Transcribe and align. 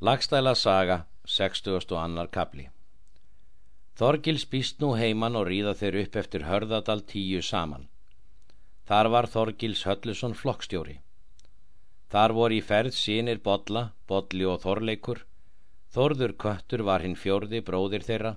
Lagstæla 0.00 0.54
saga, 0.54 0.96
60. 1.26 1.96
annar 1.98 2.28
kapli 2.30 2.68
Þorgils 3.98 4.44
býst 4.52 4.76
nú 4.78 4.92
heiman 4.94 5.34
og 5.40 5.48
ríða 5.48 5.72
þeir 5.80 5.98
upp 6.02 6.18
eftir 6.20 6.44
hörðadal 6.46 7.02
tíu 7.12 7.40
saman. 7.42 7.88
Þar 8.86 9.10
var 9.14 9.28
Þorgils 9.32 9.82
Höllusson 9.88 10.36
flokkstjóri. 10.38 10.94
Þar 12.14 12.36
voru 12.38 12.60
í 12.60 12.62
ferð 12.68 12.94
sínir 12.94 13.42
Bodla, 13.42 13.84
Bodli 14.06 14.46
og 14.46 14.62
Þorleikur. 14.62 15.24
Þorður 15.90 16.36
Köttur 16.46 16.86
var 16.92 17.02
hinn 17.02 17.18
fjörði 17.18 17.64
bróðir 17.66 18.06
þeirra, 18.06 18.36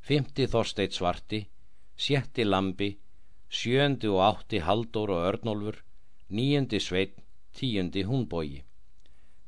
fymti 0.00 0.48
Þorsteit 0.48 0.96
Svarti, 0.96 1.44
sjetti 1.94 2.48
Lambi, 2.48 2.94
sjöndi 3.52 4.08
og 4.08 4.24
átti 4.32 4.64
Haldur 4.64 5.12
og 5.12 5.28
Örnólfur, 5.28 5.84
níundi 6.32 6.80
Sveit, 6.80 7.18
tíundi 7.52 8.08
Húnbógi. 8.08 8.62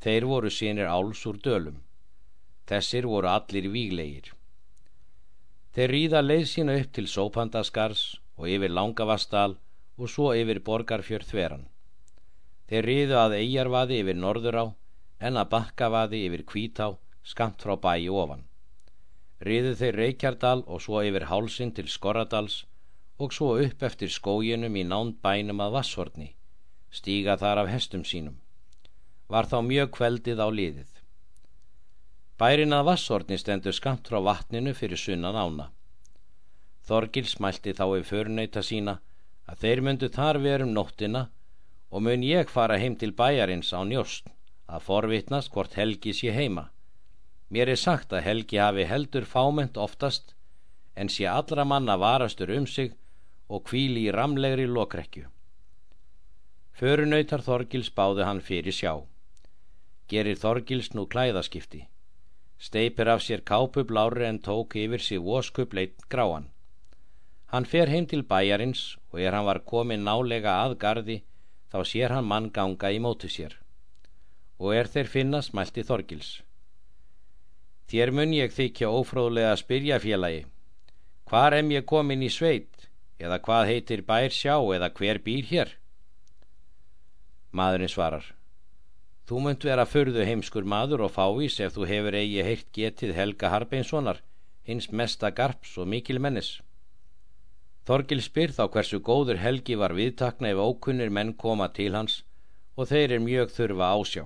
Þeir 0.02 0.26
voru 0.29 0.50
sínir 0.50 0.88
áls 0.90 1.20
úr 1.29 1.38
dölum. 1.45 1.76
Þessir 2.68 3.06
voru 3.08 3.29
allir 3.29 3.68
víglegir. 3.72 4.32
Þeir 5.75 5.90
ríða 5.90 6.20
leið 6.25 6.44
sína 6.48 6.75
upp 6.80 6.90
til 6.96 7.08
Sópandaskars 7.11 8.03
og 8.39 8.48
yfir 8.50 8.72
Langavastal 8.72 9.57
og 9.98 10.11
svo 10.11 10.32
yfir 10.39 10.61
Borgarfjörð 10.67 11.30
þveran. 11.30 11.64
Þeir 12.68 12.89
ríðu 12.90 13.17
að 13.20 13.36
Eyjarvaði 13.40 14.00
yfir 14.03 14.20
Norðurá 14.20 14.64
en 15.20 15.40
að 15.40 15.50
Bakkavaði 15.57 16.22
yfir 16.29 16.45
Kvítá 16.53 16.89
skamt 17.32 17.64
frá 17.64 17.75
bæi 17.81 18.08
ofan. 18.08 18.46
Ríðu 19.45 19.75
þeir 19.81 20.00
Reykjardal 20.03 20.62
og 20.67 20.84
svo 20.84 21.03
yfir 21.04 21.29
Hálsin 21.31 21.75
til 21.76 21.90
Skorradals 21.90 22.62
og 23.18 23.34
svo 23.34 23.54
upp 23.62 23.82
eftir 23.89 24.12
skóginum 24.12 24.76
í 24.76 24.86
nánd 24.89 25.20
bænum 25.22 25.61
að 25.64 25.76
Vasshorni, 25.79 26.32
stíga 26.90 27.36
þar 27.39 27.64
af 27.64 27.70
hestum 27.75 28.04
sínum 28.08 28.43
var 29.28 29.48
þá 29.48 29.58
mjög 29.64 29.90
kveldið 29.96 30.42
á 30.42 30.48
liðið. 30.52 30.90
Bærin 32.38 32.74
að 32.74 32.88
vassorni 32.91 33.38
stendur 33.38 33.74
skamt 33.77 34.08
frá 34.10 34.19
vatninu 34.20 34.74
fyrir 34.74 35.00
sunnan 35.00 35.36
ána. 35.38 35.70
Þorgil 36.84 37.27
smælti 37.31 37.72
þá 37.78 37.84
í 38.00 38.05
förunöyta 38.05 38.62
sína 38.62 38.98
að 39.48 39.61
þeir 39.62 39.83
myndu 39.86 40.08
þar 40.12 40.41
verum 40.42 40.75
nóttina 40.75 41.28
og 41.91 42.03
mun 42.05 42.27
ég 42.27 42.50
fara 42.50 42.78
heim 42.83 42.97
til 43.00 43.14
bæjarins 43.16 43.72
á 43.72 43.81
njóst 43.86 44.28
að 44.66 44.84
forvitnast 44.89 45.53
hvort 45.55 45.78
Helgi 45.78 46.12
sé 46.12 46.34
heima. 46.34 46.69
Mér 47.48 47.70
er 47.70 47.81
sagt 47.81 48.12
að 48.12 48.27
Helgi 48.27 48.59
hafi 48.59 48.84
heldur 48.91 49.25
fáment 49.25 49.78
oftast 49.78 50.34
en 50.97 51.09
sé 51.09 51.27
allra 51.31 51.64
manna 51.64 51.97
varastur 51.97 52.50
um 52.50 52.66
sig 52.66 52.92
og 53.48 53.64
kvíli 53.69 54.09
í 54.09 54.12
ramlegri 54.12 54.66
lokrekju. 54.66 55.28
Förunöytar 56.75 57.44
Þorgils 57.47 57.92
báði 57.94 58.27
hann 58.27 58.42
fyrir 58.42 58.75
sjá 58.75 59.05
gerir 60.08 60.38
Þorgils 60.38 60.92
nú 60.94 61.06
klæðaskipti. 61.10 61.84
Steipir 62.58 63.08
af 63.08 63.22
sér 63.22 63.42
kápu 63.44 63.84
blári 63.84 64.27
en 64.28 64.38
tók 64.38 64.77
yfir 64.77 65.00
sig 65.00 65.20
voskup 65.20 65.74
leitt 65.74 66.08
gráan. 66.08 66.50
Hann 67.52 67.64
fer 67.64 67.88
heim 67.88 68.06
til 68.06 68.22
bæjarins 68.22 68.97
og 69.12 69.20
er 69.20 69.32
hann 69.32 69.47
var 69.47 69.60
komin 69.70 70.05
nálega 70.05 70.56
að 70.64 70.78
gardi 70.78 71.22
þá 71.72 71.78
sér 71.91 72.14
hann 72.14 72.28
mann 72.30 72.50
ganga 72.50 72.91
í 72.91 72.98
mótu 73.02 73.28
sér. 73.28 73.55
Og 74.58 74.75
er 74.75 74.86
þeir 74.86 75.08
finna 75.10 75.41
smælti 75.42 75.82
Þorgils. 75.82 76.30
Þér 77.91 78.12
mun 78.16 78.32
ég 78.32 78.55
þykja 78.55 78.91
ófróðlega 78.91 79.50
að 79.52 79.60
spyrja 79.62 79.98
félagi. 80.00 80.44
Hvar 81.28 81.56
em 81.58 81.72
ég 81.75 81.84
komin 81.84 82.22
í 82.22 82.30
sveit? 82.30 82.88
Eða 83.19 83.41
hvað 83.42 83.69
heitir 83.70 84.02
bær 84.06 84.30
sjá 84.30 84.56
eða 84.77 84.91
hver 84.94 85.20
býr 85.27 85.44
hér? 85.50 85.75
Maðurinn 87.52 87.92
svarar. 87.92 88.25
Þú 89.25 89.41
munt 89.41 89.64
vera 89.64 89.86
förðu 89.89 90.25
heimskur 90.28 90.67
maður 90.69 91.06
og 91.06 91.14
fávís 91.14 91.56
ef 91.64 91.72
þú 91.78 91.86
hefur 91.89 92.17
eigi 92.19 92.42
heilt 92.44 92.67
getið 92.77 93.14
Helga 93.17 93.48
Harbeinssonar, 93.55 94.19
hins 94.69 94.91
mesta 94.92 95.31
garps 95.33 95.78
og 95.81 95.89
mikil 95.89 96.20
mennis. 96.20 96.58
Þorgil 97.89 98.20
spyr 98.25 98.53
þá 98.53 98.66
hversu 98.75 99.00
góður 99.00 99.41
Helgi 99.41 99.78
var 99.81 99.94
viðtakna 99.97 100.50
ef 100.53 100.60
ókunnir 100.60 101.12
menn 101.12 101.32
koma 101.41 101.71
til 101.72 101.94
hans 101.97 102.21
og 102.76 102.91
þeir 102.91 103.16
er 103.16 103.25
mjög 103.25 103.54
þurfa 103.56 103.88
ásjá. 103.97 104.25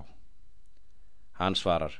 Hann 1.39 1.55
svarar, 1.55 1.95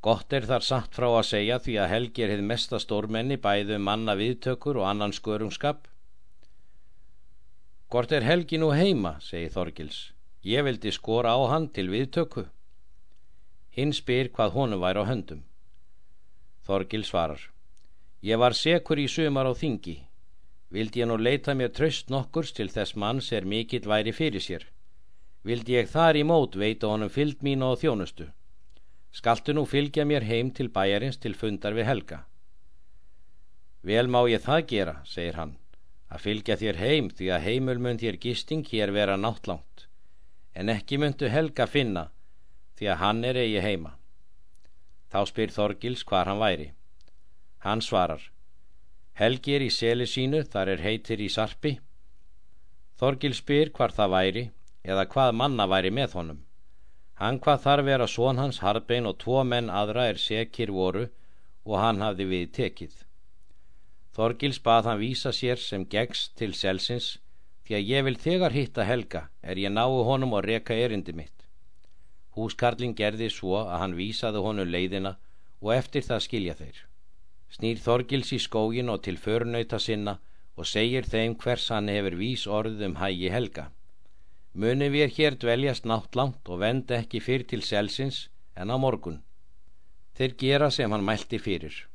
gott 0.00 0.32
er 0.32 0.48
þar 0.48 0.64
satt 0.64 0.96
frá 0.96 1.10
að 1.10 1.28
segja 1.28 1.60
því 1.60 1.76
að 1.82 1.92
Helgi 1.92 2.24
er 2.24 2.34
hið 2.34 2.44
mesta 2.54 2.80
stórmenni 2.80 3.36
bæðu 3.36 3.76
um 3.76 3.84
manna 3.88 4.16
viðtökur 4.16 4.80
og 4.80 4.88
annan 4.88 5.12
skörungskap. 5.12 5.84
Gort 7.92 8.12
er 8.16 8.24
Helgi 8.24 8.56
nú 8.56 8.72
heima, 8.72 9.18
segi 9.20 9.52
Þorgils. 9.52 10.02
Ég 10.42 10.64
vildi 10.66 10.90
skora 10.90 11.36
á 11.38 11.40
hann 11.54 11.68
til 11.70 11.86
viðtöku. 11.86 12.48
Hinn 13.70 13.92
spyr 13.94 14.26
hvað 14.34 14.54
honum 14.56 14.80
væri 14.82 14.98
á 14.98 15.04
höndum. 15.06 15.44
Þorgil 16.66 17.04
svarar. 17.06 17.44
Ég 18.26 18.40
var 18.42 18.54
sekur 18.58 18.98
í 18.98 19.06
sumar 19.06 19.46
á 19.46 19.54
þingi. 19.54 20.02
Vildi 20.74 21.02
ég 21.02 21.06
nú 21.06 21.16
leita 21.16 21.54
mér 21.54 21.70
tröst 21.70 22.10
nokkurs 22.10 22.50
til 22.58 22.68
þess 22.74 22.98
manns 22.98 23.30
er 23.30 23.46
mikill 23.46 23.86
væri 23.86 24.10
fyrir 24.10 24.42
sér. 24.42 24.66
Vildi 25.46 25.78
ég 25.78 25.90
þar 25.94 26.18
í 26.18 26.26
mót 26.26 26.58
veita 26.58 26.90
honum 26.90 27.10
fylg 27.10 27.38
mín 27.46 27.62
og 27.62 27.78
þjónustu. 27.78 28.26
Skaltu 29.14 29.54
nú 29.54 29.62
fylgja 29.62 30.04
mér 30.04 30.26
heim 30.26 30.50
til 30.50 30.72
bæjarins 30.74 31.22
til 31.22 31.38
fundar 31.38 31.74
við 31.78 31.86
Helga. 31.86 32.24
Vel 33.82 34.08
má 34.10 34.26
ég 34.26 34.42
það 34.42 34.66
gera, 34.66 35.00
segir 35.04 35.38
hann, 35.38 35.58
að 36.10 36.22
fylgja 36.26 36.56
þér 36.58 36.78
heim 36.82 37.10
því 37.10 37.30
að 37.30 37.44
heimulmund 37.46 38.02
þér 38.02 38.18
gisting 38.18 38.66
hér 38.66 38.90
vera 38.94 39.18
náttlangt 39.18 39.71
en 40.54 40.68
ekki 40.68 40.98
myndu 41.00 41.28
Helga 41.32 41.66
finna 41.66 42.08
því 42.76 42.88
að 42.92 43.00
hann 43.02 43.24
er 43.24 43.38
eigi 43.40 43.62
heima. 43.64 43.96
Þá 45.12 45.20
spyr 45.28 45.52
Þorgils 45.54 46.04
hvar 46.08 46.28
hann 46.30 46.40
væri. 46.40 46.72
Hann 47.64 47.82
svarar, 47.84 48.22
Helgi 49.14 49.54
er 49.56 49.62
í 49.66 49.70
seli 49.70 50.06
sínu, 50.08 50.40
þar 50.52 50.72
er 50.74 50.80
heitir 50.82 51.20
í 51.20 51.28
sarpi. 51.28 51.76
Þorgils 52.98 53.42
spyr 53.42 53.70
hvar 53.76 53.92
það 53.92 54.14
væri 54.16 54.44
eða 54.82 55.04
hvað 55.12 55.36
manna 55.36 55.66
væri 55.68 55.92
með 55.92 56.16
honum. 56.18 56.40
Hann 57.20 57.38
hvað 57.38 57.64
þarf 57.66 57.86
vera 57.86 58.06
són 58.08 58.40
hans 58.40 58.62
harbein 58.64 59.06
og 59.06 59.18
tvo 59.22 59.42
menn 59.44 59.70
aðra 59.70 60.08
er 60.10 60.18
sekir 60.18 60.72
voru 60.72 61.04
og 61.64 61.76
hann 61.78 62.00
hafði 62.02 62.28
við 62.32 62.52
tekið. 62.58 62.94
Þorgils 64.16 64.58
bað 64.64 64.88
hann 64.88 65.00
vísa 65.00 65.32
sér 65.32 65.60
sem 65.60 65.84
gegst 65.88 66.34
til 66.40 66.52
selsins 66.56 67.18
því 67.72 67.78
að 67.78 67.88
ég 67.88 68.04
vil 68.04 68.18
þegar 68.20 68.52
hitta 68.52 68.84
Helga 68.84 69.20
er 69.40 69.56
ég 69.56 69.72
nái 69.72 70.04
honum 70.04 70.34
og 70.36 70.44
reka 70.44 70.74
erindi 70.76 71.14
mitt. 71.16 71.46
Húskarling 72.36 72.92
gerði 72.96 73.30
svo 73.32 73.62
að 73.62 73.78
hann 73.80 73.94
vísaði 73.96 74.42
honum 74.44 74.68
leiðina 74.68 75.14
og 75.62 75.72
eftir 75.72 76.04
það 76.04 76.20
skilja 76.26 76.56
þeir. 76.58 76.82
Snýr 77.52 77.80
Þorgils 77.80 78.32
í 78.36 78.40
skógin 78.44 78.92
og 78.92 79.00
til 79.06 79.16
förnauta 79.16 79.80
sinna 79.80 80.18
og 80.56 80.68
segir 80.68 81.08
þeim 81.08 81.38
hvers 81.40 81.70
hann 81.72 81.88
hefur 81.88 82.18
vís 82.20 82.44
orð 82.46 82.84
um 82.84 82.98
hægi 83.00 83.32
Helga. 83.32 83.70
Muni 84.52 84.90
við 84.92 85.16
hér 85.16 85.40
dveljast 85.40 85.88
nátt 85.88 86.16
langt 86.16 86.48
og 86.52 86.60
vend 86.60 86.92
ekki 86.92 87.24
fyrr 87.24 87.48
til 87.48 87.64
selsins 87.64 88.28
en 88.54 88.68
á 88.68 88.76
morgun. 88.76 89.22
Þeir 90.12 90.36
gera 90.36 90.70
sem 90.70 90.92
hann 90.92 91.08
mælti 91.08 91.40
fyrir. 91.40 91.86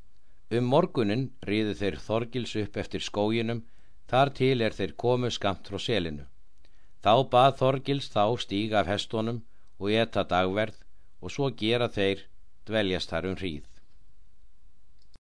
Um 0.49 0.73
morgunin 0.73 1.29
riðu 1.45 1.77
þeir 1.77 2.01
Þorgils 2.01 2.57
upp 2.65 2.77
eftir 2.81 3.05
skóginum 3.05 3.61
Þar 4.07 4.29
til 4.39 4.61
er 4.63 4.75
þeir 4.75 4.93
komu 5.03 5.29
skamt 5.35 5.67
frá 5.67 5.79
selinu. 5.83 6.25
Þá 7.03 7.13
bað 7.31 7.57
Þorgils 7.61 8.07
þá 8.13 8.23
stíga 8.43 8.79
af 8.81 8.91
hestónum 8.91 9.41
og 9.79 9.91
etta 9.91 10.23
dagverð 10.23 10.77
og 11.21 11.33
svo 11.33 11.49
gera 11.61 11.89
þeir 11.97 12.23
dveljast 12.69 13.11
þar 13.11 13.27
um 13.31 13.35
hríð. 13.41 13.65